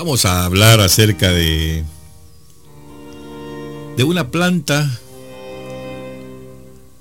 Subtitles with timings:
[0.00, 1.84] Vamos a hablar acerca de
[3.98, 4.90] de una planta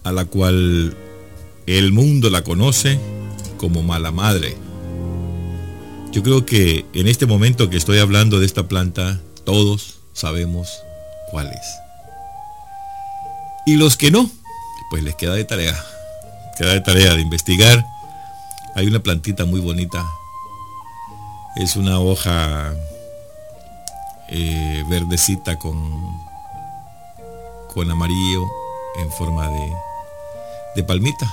[0.04, 0.98] a la cual
[1.66, 3.00] el mundo la conoce
[3.56, 4.58] como mala madre.
[6.12, 10.68] Yo creo que en este momento que estoy hablando de esta planta, todos sabemos
[11.32, 11.68] cuál es.
[13.66, 14.30] Y los que no,
[14.90, 15.82] pues les queda de tarea.
[16.58, 17.86] Queda de tarea de investigar.
[18.76, 20.06] Hay una plantita muy bonita.
[21.56, 22.76] Es una hoja
[24.32, 25.78] eh, verdecita con,
[27.74, 28.46] con amarillo
[29.00, 29.74] en forma de,
[30.76, 31.32] de palmita.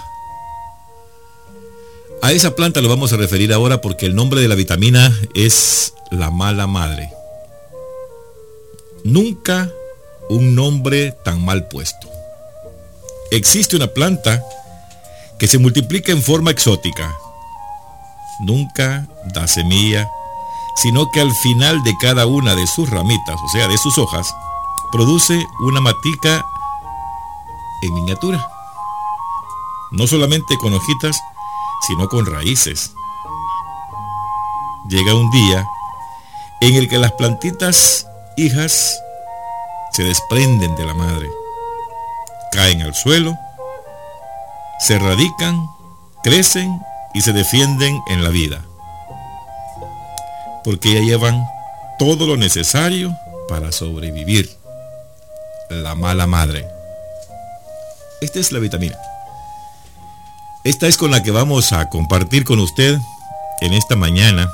[2.23, 5.95] A esa planta lo vamos a referir ahora porque el nombre de la vitamina es
[6.11, 7.13] la mala madre.
[9.05, 9.71] Nunca
[10.29, 12.09] un nombre tan mal puesto.
[13.31, 14.43] Existe una planta
[15.39, 17.15] que se multiplica en forma exótica.
[18.41, 20.09] Nunca da semilla,
[20.77, 24.35] sino que al final de cada una de sus ramitas, o sea, de sus hojas,
[24.93, 26.45] produce una matica
[27.83, 28.49] en miniatura.
[29.93, 31.19] No solamente con hojitas,
[31.87, 32.93] sino con raíces.
[34.89, 35.67] Llega un día
[36.61, 38.99] en el que las plantitas hijas
[39.93, 41.29] se desprenden de la madre
[42.57, 43.39] caen al suelo,
[44.79, 45.69] se radican,
[46.23, 46.81] crecen
[47.13, 48.63] y se defienden en la vida.
[50.67, 51.43] Porque ya llevan
[51.97, 53.17] todo lo necesario
[53.49, 54.51] para sobrevivir.
[55.71, 56.67] La mala madre.
[58.21, 58.99] Esta es la vitamina.
[60.65, 62.99] Esta es con la que vamos a compartir con usted
[63.61, 64.51] en esta mañana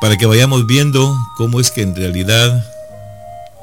[0.00, 2.64] para que vayamos viendo cómo es que en realidad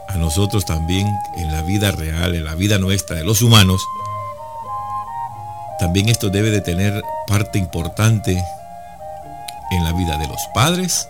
[0.09, 3.81] a nosotros también en la vida real, en la vida nuestra de los humanos,
[5.80, 8.44] también esto debe de tener parte importante
[9.72, 11.08] en la vida de los padres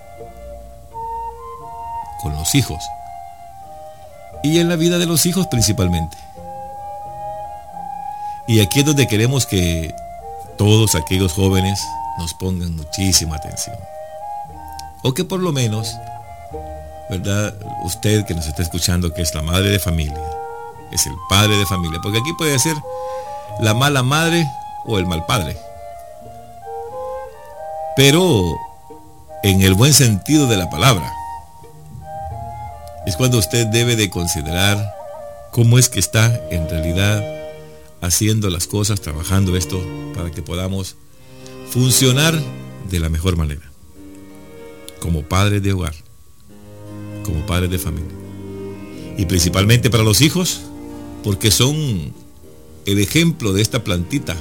[2.22, 2.84] con los hijos
[4.44, 6.18] y en la vida de los hijos principalmente.
[8.48, 9.94] Y aquí es donde queremos que
[10.58, 11.80] todos aquellos jóvenes
[12.18, 13.76] nos pongan muchísima atención.
[15.04, 15.96] O que por lo menos
[17.12, 17.54] ¿verdad?
[17.84, 20.24] Usted que nos está escuchando, que es la madre de familia,
[20.94, 22.76] es el padre de familia, porque aquí puede ser
[23.60, 24.50] la mala madre
[24.86, 25.58] o el mal padre.
[28.04, 28.60] Pero
[29.44, 31.14] en el buen sentido de la palabra,
[33.06, 34.92] es cuando usted debe de considerar
[35.52, 37.24] cómo es que está en realidad
[38.02, 39.80] haciendo las cosas, trabajando esto
[40.16, 40.96] para que podamos
[41.70, 42.42] funcionar
[42.90, 43.72] de la mejor manera,
[45.00, 45.94] como padre de hogar
[47.24, 48.16] como padres de familia.
[49.16, 50.62] Y principalmente para los hijos,
[51.24, 52.16] porque son
[52.88, 54.38] el ejemplo de esta plantita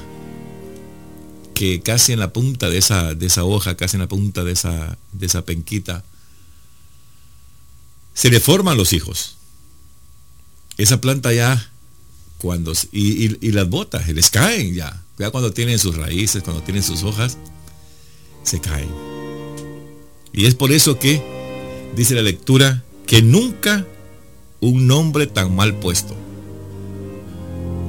[1.60, 4.52] que casi en la punta de esa, de esa hoja, casi en la punta de
[4.52, 6.02] esa, de esa penquita,
[8.14, 9.36] se le forman los hijos.
[10.78, 11.70] Esa planta ya,
[12.38, 15.02] cuando, y, y las botas, les caen ya.
[15.18, 17.36] Ya cuando tienen sus raíces, cuando tienen sus hojas,
[18.42, 18.88] se caen.
[20.32, 21.22] Y es por eso que
[21.94, 23.86] dice la lectura, que nunca
[24.60, 26.16] un nombre tan mal puesto.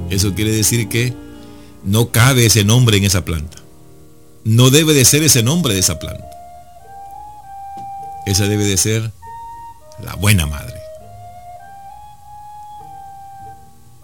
[0.09, 1.13] Eso quiere decir que
[1.85, 3.60] no cabe ese nombre en esa planta.
[4.43, 6.29] No debe de ser ese nombre de esa planta.
[8.25, 9.11] Esa debe de ser
[9.99, 10.81] la buena madre.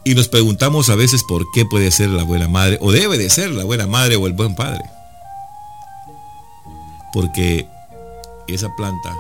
[0.04, 3.30] Y nos preguntamos a veces por qué puede ser la buena madre, o debe de
[3.30, 4.84] ser la buena madre o el buen padre.
[7.12, 7.68] Porque
[8.48, 9.14] esa planta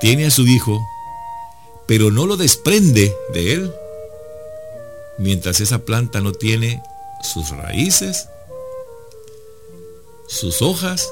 [0.00, 0.80] tiene a su hijo,
[1.88, 3.74] pero no lo desprende de él,
[5.18, 6.80] mientras esa planta no tiene
[7.20, 8.28] sus raíces,
[10.28, 11.08] sus hojas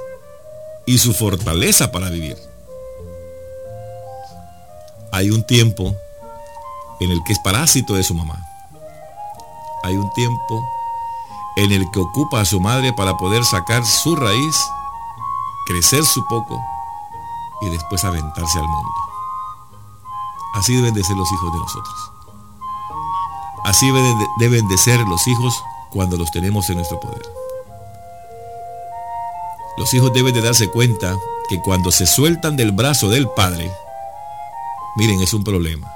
[0.84, 2.37] y su fortaleza para vivir.
[5.12, 5.97] Hay un tiempo
[7.00, 8.38] en el que es parásito de su mamá.
[9.82, 10.65] Hay un tiempo
[11.56, 14.56] en el que ocupa a su madre para poder sacar su raíz,
[15.66, 16.60] crecer su poco
[17.62, 18.91] y después aventarse al mundo.
[20.54, 22.12] Así deben de ser los hijos de nosotros.
[23.65, 23.91] Así
[24.39, 27.35] deben de ser los hijos cuando los tenemos en nuestro poder.
[29.77, 31.17] Los hijos deben de darse cuenta
[31.49, 33.71] que cuando se sueltan del brazo del padre,
[34.97, 35.93] miren, es un problema.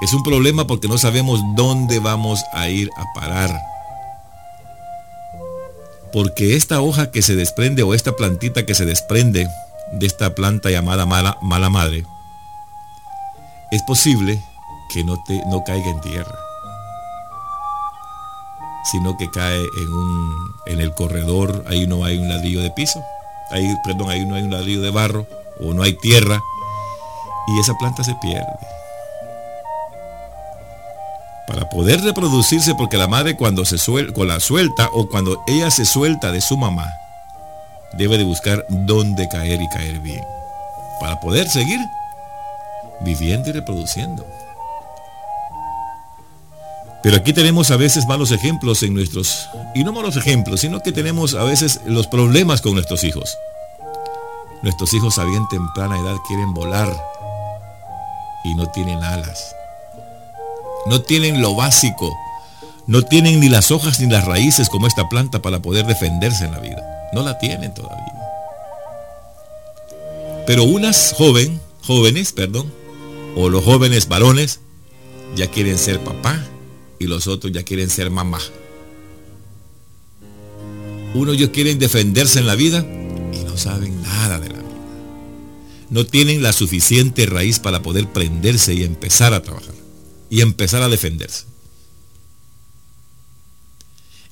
[0.00, 3.60] Es un problema porque no sabemos dónde vamos a ir a parar.
[6.12, 9.46] Porque esta hoja que se desprende o esta plantita que se desprende
[9.92, 12.04] de esta planta llamada mala, mala madre,
[13.70, 14.42] es posible
[14.88, 16.34] que no, te, no caiga en tierra,
[18.90, 23.02] sino que cae en, un, en el corredor, ahí no hay un ladrillo de piso,
[23.50, 25.26] ahí, perdón, ahí no hay un ladrillo de barro
[25.60, 26.40] o no hay tierra
[27.48, 28.46] y esa planta se pierde.
[31.46, 35.86] Para poder reproducirse, porque la madre cuando se suelta, la suelta o cuando ella se
[35.86, 36.86] suelta de su mamá,
[37.94, 40.22] debe de buscar dónde caer y caer bien.
[41.00, 41.80] Para poder seguir
[43.00, 44.26] viviendo y reproduciendo.
[47.02, 50.90] Pero aquí tenemos a veces malos ejemplos en nuestros, y no malos ejemplos, sino que
[50.90, 53.36] tenemos a veces los problemas con nuestros hijos.
[54.62, 56.92] Nuestros hijos a bien temprana edad quieren volar
[58.44, 59.54] y no tienen alas.
[60.86, 62.12] No tienen lo básico.
[62.88, 66.52] No tienen ni las hojas ni las raíces como esta planta para poder defenderse en
[66.52, 67.10] la vida.
[67.12, 68.14] No la tienen todavía.
[70.46, 72.72] Pero unas joven, jóvenes, perdón,
[73.36, 74.60] o los jóvenes varones
[75.36, 76.40] ya quieren ser papá
[76.98, 78.40] y los otros ya quieren ser mamá.
[81.14, 82.86] Unos ya quieren defenderse en la vida
[83.32, 84.68] y no saben nada de la vida.
[85.90, 89.74] No tienen la suficiente raíz para poder prenderse y empezar a trabajar
[90.28, 91.44] y empezar a defenderse.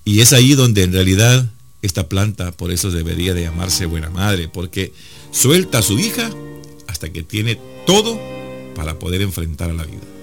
[0.04, 1.50] Y es ahí donde en realidad
[1.82, 4.92] esta planta por eso debería de llamarse buena madre, porque
[5.30, 6.30] suelta a su hija
[6.86, 8.20] hasta que tiene todo
[8.74, 10.15] para poder enfrentar a la vida.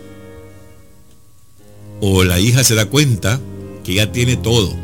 [2.06, 3.40] O la hija se da cuenta
[3.86, 4.76] que ya tiene todo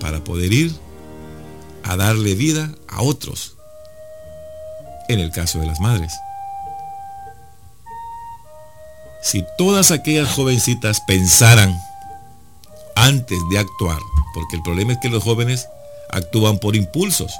[0.00, 0.70] para poder ir
[1.82, 3.56] a darle vida a otros.
[5.08, 6.12] En el caso de las madres.
[9.22, 11.74] Si todas aquellas jovencitas pensaran
[12.96, 13.98] antes de actuar,
[14.34, 15.68] porque el problema es que los jóvenes
[16.10, 17.32] actúan por impulsos,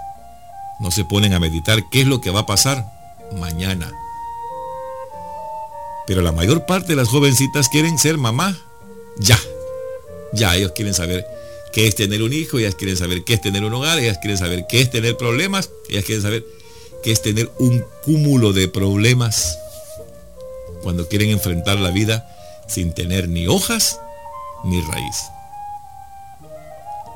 [0.79, 2.91] no se ponen a meditar qué es lo que va a pasar
[3.37, 3.93] mañana.
[6.07, 8.57] Pero la mayor parte de las jovencitas quieren ser mamá
[9.21, 9.39] ya.
[10.33, 11.25] Ya, ellos quieren saber
[11.73, 14.39] qué es tener un hijo, ellas quieren saber qué es tener un hogar, ellas quieren
[14.39, 16.45] saber qué es tener problemas, ellas quieren saber
[17.03, 19.59] qué es tener un cúmulo de problemas
[20.83, 22.27] cuando quieren enfrentar la vida
[22.69, 24.01] sin tener ni hojas
[24.65, 25.17] ni raíz.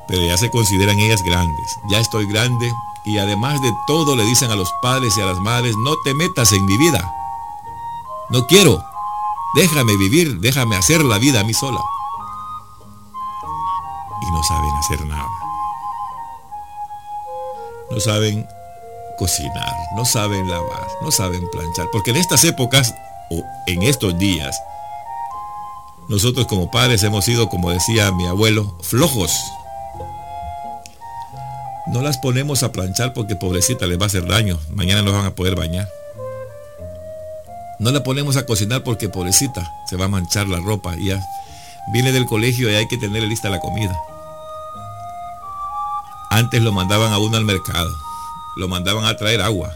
[0.08, 1.66] Pero ya se consideran ellas grandes.
[1.90, 2.70] Ya estoy grande
[3.06, 6.14] y además de todo le dicen a los padres y a las madres, no te
[6.14, 7.10] metas en mi vida.
[8.30, 8.82] No quiero.
[9.54, 11.80] Déjame vivir, déjame hacer la vida a mí sola.
[14.48, 15.28] Saben hacer nada.
[17.90, 18.46] No saben
[19.18, 21.86] cocinar, no saben lavar, no saben planchar.
[21.92, 22.94] Porque en estas épocas
[23.30, 24.60] o en estos días,
[26.08, 29.32] nosotros como padres hemos sido, como decía mi abuelo, flojos.
[31.86, 34.58] No las ponemos a planchar porque pobrecita les va a hacer daño.
[34.70, 35.88] Mañana no van a poder bañar.
[37.78, 41.20] No la ponemos a cocinar porque pobrecita se va a manchar la ropa ya
[41.86, 43.94] viene del colegio y hay que tener lista la comida.
[46.34, 47.96] Antes lo mandaban a uno al mercado,
[48.56, 49.72] lo mandaban a traer agua,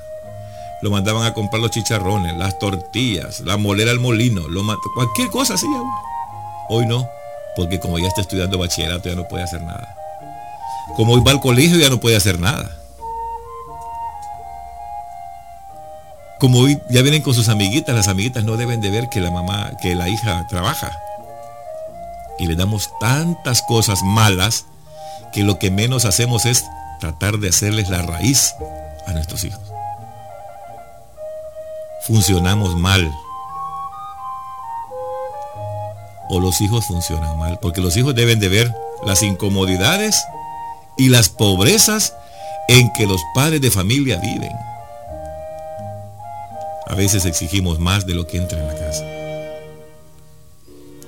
[0.83, 4.63] lo mandaban a comprar los chicharrones, las tortillas, la molera al molino, lo
[4.93, 5.69] cualquier cosa así.
[6.69, 7.09] Hoy no,
[7.55, 9.95] porque como ya está estudiando bachillerato ya no puede hacer nada.
[10.97, 12.69] Como hoy va al colegio ya no puede hacer nada.
[16.41, 19.31] Como hoy ya vienen con sus amiguitas, las amiguitas no deben de ver que la
[19.31, 20.91] mamá, que la hija trabaja.
[22.37, 24.65] Y le damos tantas cosas malas
[25.39, 26.65] que lo que menos hacemos es
[27.01, 28.55] tratar de hacerles la raíz
[29.07, 29.69] a nuestros hijos
[32.09, 33.15] funcionamos mal.
[36.31, 38.75] O los hijos funcionan mal, porque los hijos deben de ver
[39.05, 40.17] las incomodidades
[40.97, 42.15] y las pobrezas
[42.69, 44.53] en que los padres de familia viven.
[46.87, 49.05] A veces exigimos más de lo que entra en la casa.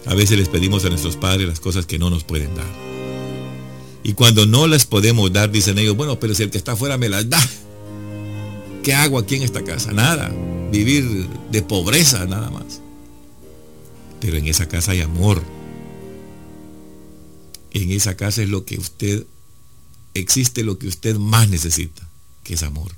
[0.07, 3.00] A veces les pedimos a nuestros padres las cosas que no nos pueden dar.
[4.03, 6.97] Y cuando no las podemos dar, dicen ellos, bueno, pero si el que está afuera
[6.97, 7.41] me las da,
[8.83, 9.93] ¿qué hago aquí en esta casa?
[9.93, 10.31] Nada
[10.71, 12.81] vivir de pobreza nada más.
[14.21, 15.43] Pero en esa casa hay amor.
[17.73, 19.27] En esa casa es lo que usted,
[20.15, 22.07] existe lo que usted más necesita,
[22.43, 22.93] que es amor.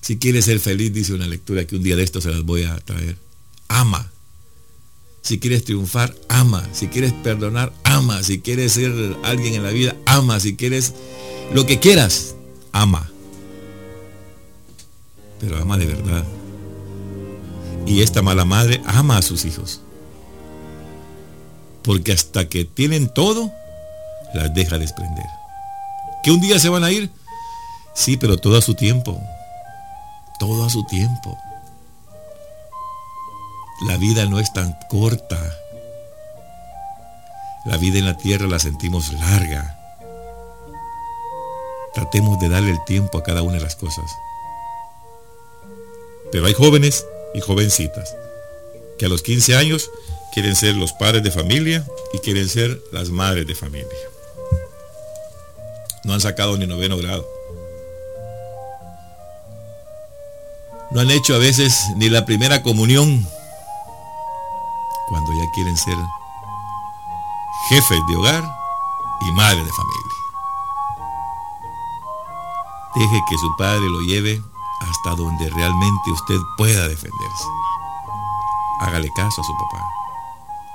[0.00, 2.62] Si quiere ser feliz, dice una lectura que un día de esto se las voy
[2.62, 3.18] a traer.
[3.68, 4.12] Ama.
[5.26, 6.66] Si quieres triunfar, ama.
[6.72, 8.22] Si quieres perdonar, ama.
[8.22, 8.92] Si quieres ser
[9.24, 10.38] alguien en la vida, ama.
[10.40, 10.94] Si quieres
[11.52, 12.36] lo que quieras,
[12.72, 13.10] ama
[15.40, 16.24] pero ama de verdad.
[17.86, 19.80] Y esta mala madre ama a sus hijos.
[21.82, 23.52] Porque hasta que tienen todo,
[24.34, 25.26] las deja desprender.
[26.24, 27.10] ¿Que un día se van a ir?
[27.94, 29.20] Sí, pero todo a su tiempo.
[30.40, 31.38] Todo a su tiempo.
[33.82, 35.38] La vida no es tan corta.
[37.66, 39.72] La vida en la tierra la sentimos larga.
[41.94, 44.04] tratemos de darle el tiempo a cada una de las cosas.
[46.30, 48.14] Pero hay jóvenes y jovencitas
[48.98, 49.90] que a los 15 años
[50.32, 53.86] quieren ser los padres de familia y quieren ser las madres de familia.
[56.04, 57.26] No han sacado ni noveno grado.
[60.90, 63.26] No han hecho a veces ni la primera comunión
[65.08, 65.96] cuando ya quieren ser
[67.68, 68.44] jefes de hogar
[69.20, 70.06] y madres de familia.
[72.94, 74.40] Deje que su padre lo lleve
[74.80, 77.44] hasta donde realmente usted pueda defenderse.
[78.80, 79.84] Hágale caso a su papá.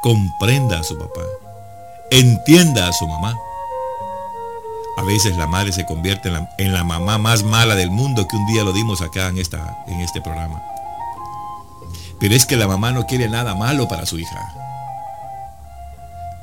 [0.01, 1.21] Comprenda a su papá.
[2.11, 3.35] Entienda a su mamá.
[4.97, 8.45] A veces la madre se convierte en la, mamá más mala del mundo que un
[8.47, 10.61] día lo dimos acá en, esta, en este programa.
[12.21, 14.53] Pero es que la mamá no quiere nada malo para su hija.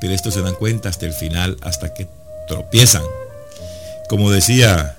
[0.01, 2.07] Pero esto se dan cuenta hasta el final, hasta que
[2.47, 3.03] tropiezan.
[4.09, 4.95] Como decía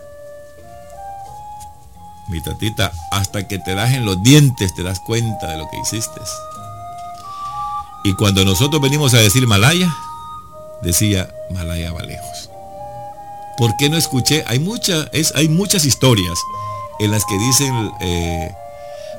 [2.28, 5.78] mi tatita, hasta que te das en los dientes te das cuenta de lo que
[5.78, 6.20] hiciste.
[8.04, 9.94] Y cuando nosotros venimos a decir Malaya,
[10.80, 12.50] decía Malaya va lejos.
[13.58, 14.44] ¿Por qué no escuché?
[14.46, 14.66] Hay,
[15.12, 16.38] es, hay muchas historias
[17.00, 18.54] en las que dicen, eh,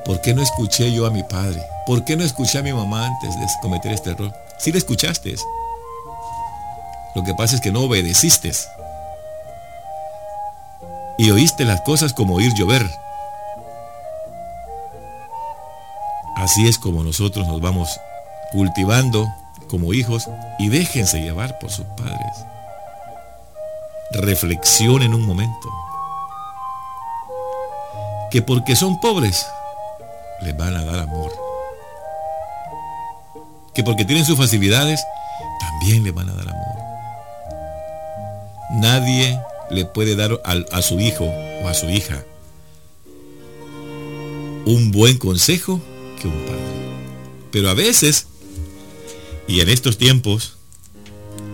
[0.05, 1.61] ¿por qué no escuché yo a mi padre?
[1.85, 4.33] ¿Por qué no escuché a mi mamá antes de cometer este error?
[4.57, 5.35] Si le escuchaste.
[7.15, 8.51] Lo que pasa es que no obedeciste.
[11.17, 12.89] Y oíste las cosas como oír llover.
[16.35, 17.99] Así es como nosotros nos vamos
[18.51, 19.27] cultivando
[19.69, 20.29] como hijos
[20.59, 22.45] y déjense llevar por sus padres.
[24.11, 25.69] Reflexionen un momento.
[28.31, 29.45] Que porque son pobres,
[30.43, 31.31] les van a dar amor.
[33.73, 35.01] Que porque tienen sus facilidades,
[35.59, 36.75] también les van a dar amor.
[38.71, 42.23] Nadie le puede dar a, su hijo o a su hija
[44.65, 45.81] un buen consejo
[46.21, 46.59] que un padre.
[47.51, 48.27] Pero a veces,
[49.47, 50.53] y en estos tiempos,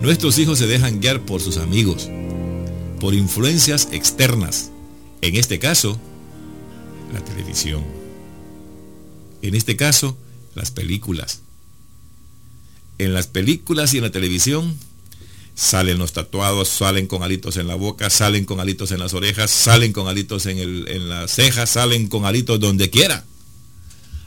[0.01, 2.10] nuestros hijos se dejan guiar por sus amigos,
[3.00, 4.72] por influencias externas.
[5.22, 5.98] En este caso,
[7.13, 7.84] la televisión.
[9.41, 10.17] En este caso,
[10.56, 11.41] las películas.
[12.98, 14.75] En las películas y en la televisión
[15.56, 19.51] salen los tatuados, salen con alitos en la boca, salen con alitos en las orejas,
[19.51, 23.25] salen con alitos en, en las cejas, salen con alitos donde quiera.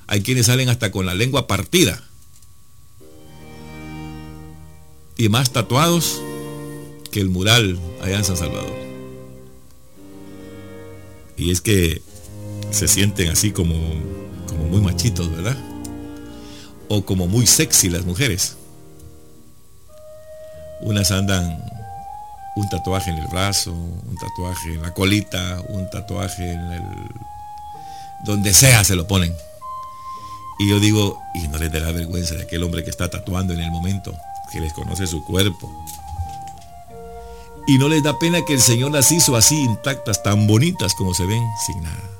[0.06, 2.02] Hay quienes salen hasta con la lengua partida.
[5.16, 6.20] Y más tatuados
[7.10, 8.76] que el mural allá en San Salvador.
[11.36, 12.02] Y es que
[12.70, 13.76] se sienten así como,
[14.50, 15.56] como muy machitos, ¿verdad?
[16.88, 18.56] O como muy sexy las mujeres.
[20.80, 21.62] Unas andan
[22.56, 26.82] un tatuaje en el brazo, un tatuaje en la colita, un tatuaje en el...
[28.24, 29.34] donde sea se lo ponen.
[30.58, 33.60] Y yo digo, y no les da vergüenza de aquel hombre que está tatuando en
[33.60, 34.12] el momento,
[34.52, 35.70] que les conoce su cuerpo.
[37.66, 41.14] Y no les da pena que el Señor las hizo así intactas, tan bonitas como
[41.14, 42.19] se ven, sin nada.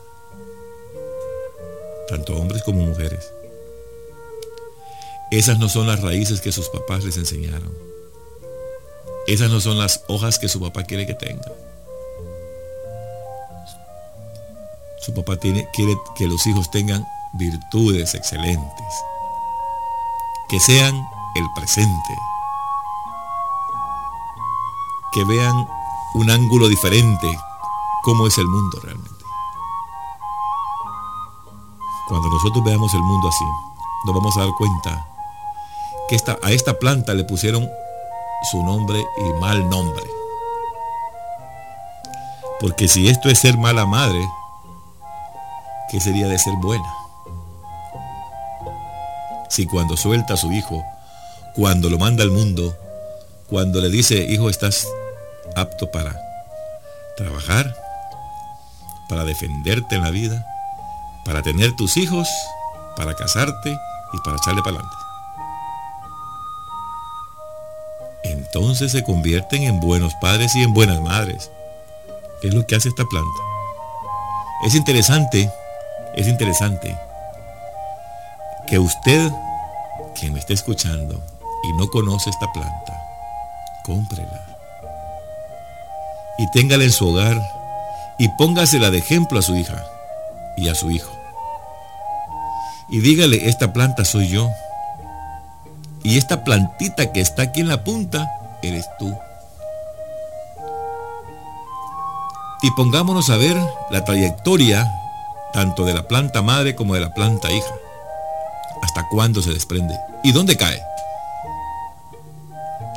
[2.10, 3.32] Tanto hombres como mujeres.
[5.30, 7.72] Esas no son las raíces que sus papás les enseñaron.
[9.28, 11.52] Esas no son las hojas que su papá quiere que tenga.
[14.98, 18.94] Su papá quiere que los hijos tengan virtudes excelentes,
[20.48, 20.96] que sean
[21.36, 22.14] el presente,
[25.12, 25.68] que vean
[26.14, 27.38] un ángulo diferente,
[28.02, 29.19] cómo es el mundo realmente.
[32.10, 33.44] Cuando nosotros veamos el mundo así,
[34.04, 35.06] nos vamos a dar cuenta
[36.10, 37.66] que esta, a esta planta le pusieron
[38.50, 40.04] su nombre y mal nombre.
[42.60, 44.28] Porque si esto es ser mala madre,
[45.90, 47.00] ¿qué sería de ser buena?
[49.50, 50.82] si cuando suelta a su hijo,
[51.54, 52.74] cuando lo manda al mundo,
[53.48, 54.86] cuando le dice, hijo, estás
[55.56, 56.16] apto para
[57.16, 57.74] trabajar,
[59.08, 60.46] para defenderte en la vida,
[61.24, 62.28] para tener tus hijos,
[62.96, 63.78] para casarte
[64.12, 64.96] y para echarle para adelante.
[68.24, 71.50] Entonces se convierten en buenos padres y en buenas madres.
[72.42, 73.40] Es lo que hace esta planta.
[74.64, 75.50] Es interesante,
[76.14, 76.96] es interesante
[78.66, 79.30] que usted,
[80.14, 81.20] que me esté escuchando
[81.64, 83.02] y no conoce esta planta,
[83.84, 84.46] cómprela.
[86.38, 87.36] Y téngala en su hogar
[88.18, 89.89] y póngasela de ejemplo a su hija
[90.60, 91.10] y a su hijo.
[92.90, 94.50] Y dígale, esta planta soy yo.
[96.02, 98.30] Y esta plantita que está aquí en la punta,
[98.62, 99.14] eres tú.
[102.62, 103.56] Y pongámonos a ver
[103.90, 104.90] la trayectoria
[105.52, 107.74] tanto de la planta madre como de la planta hija.
[108.82, 109.98] ¿Hasta cuándo se desprende?
[110.22, 110.82] ¿Y dónde cae?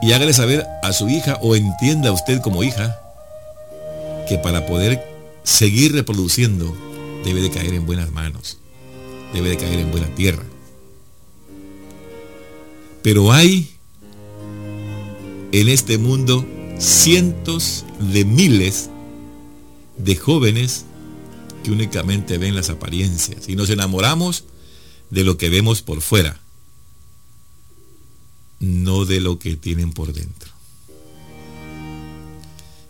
[0.01, 2.99] Y hágale saber a su hija o entienda usted como hija
[4.27, 5.05] que para poder
[5.43, 6.73] seguir reproduciendo
[7.23, 8.57] debe de caer en buenas manos,
[9.33, 10.43] debe de caer en buena tierra.
[13.01, 13.69] Pero hay
[15.51, 16.45] en este mundo
[16.79, 18.89] cientos de miles
[19.97, 20.85] de jóvenes
[21.63, 24.45] que únicamente ven las apariencias y nos enamoramos
[25.09, 26.39] de lo que vemos por fuera,
[28.59, 30.51] no de lo que tienen por dentro.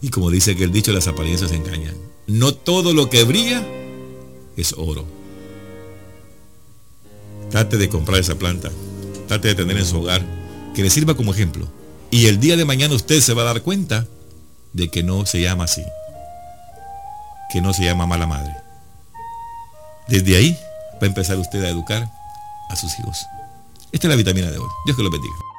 [0.02, 1.96] Y como dice aquel dicho, las apariencias engañan.
[2.28, 3.66] No todo lo que brilla
[4.58, 5.06] es oro.
[7.50, 8.72] Trate de comprar esa planta,
[9.28, 10.26] trate de tener en su hogar,
[10.74, 11.68] que le sirva como ejemplo.
[12.10, 14.08] Y el día de mañana usted se va a dar cuenta
[14.74, 15.84] de que no se llama así,
[17.52, 18.56] que no se llama mala madre.
[20.08, 20.58] Desde ahí
[20.94, 22.10] va a empezar usted a educar
[22.70, 23.18] a sus hijos.
[23.92, 24.70] Esta es la vitamina de hoy.
[24.86, 25.53] Dios que lo bendiga.